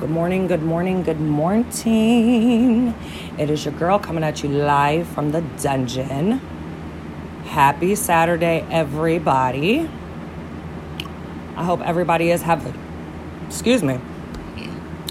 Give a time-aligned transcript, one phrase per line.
[0.00, 2.94] Good morning, good morning, good morning.
[3.36, 6.40] It is your girl coming at you live from the dungeon.
[7.44, 9.90] Happy Saturday, everybody.
[11.54, 12.74] I hope everybody is having,
[13.46, 14.00] excuse me.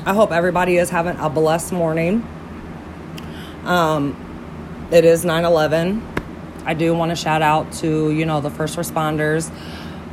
[0.07, 2.27] I hope everybody is having a blessed morning.
[3.65, 6.01] Um, it is 9 11.
[6.65, 9.51] I do want to shout out to, you know, the first responders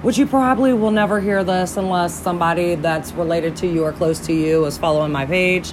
[0.07, 4.21] which you probably will never hear this unless somebody that's related to you or close
[4.21, 5.73] to you is following my page.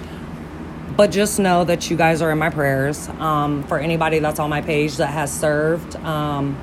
[0.97, 3.07] But just know that you guys are in my prayers.
[3.19, 6.57] Um, for anybody that's on my page that has served, um,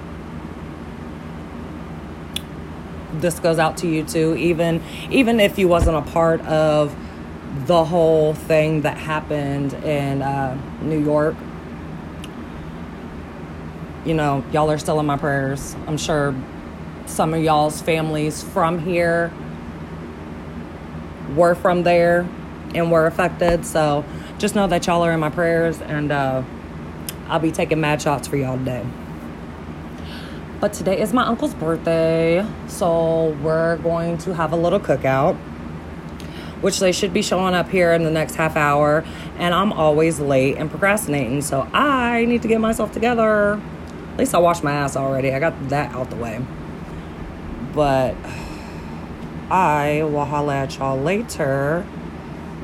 [3.21, 4.35] this goes out to you too.
[4.35, 6.93] Even even if you wasn't a part of
[7.67, 11.37] the whole thing that happened in uh, New York,
[14.05, 15.77] you know, y'all are still in my prayers.
[15.87, 16.35] I'm sure
[17.11, 19.33] some of y'all's families from here
[21.35, 22.29] were from there
[22.75, 23.67] and were affected.
[23.67, 24.05] So
[24.39, 26.43] just know that y'all are in my prayers and uh,
[27.29, 28.87] I'll be taking mad shots for y'all today.
[30.61, 35.37] But today is my uncle's birthday, so we're going to have a little cookout,
[36.61, 39.03] which they should be showing up here in the next half hour.
[39.39, 43.59] And I'm always late and procrastinating, so I need to get myself together.
[44.13, 45.33] At least I washed my ass already.
[45.33, 46.45] I got that out the way.
[47.75, 48.17] But
[49.51, 51.83] I will holla at y'all later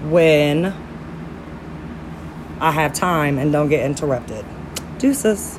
[0.09, 0.67] when
[2.61, 4.45] I have time and don't get interrupted.
[4.99, 5.59] Deuces.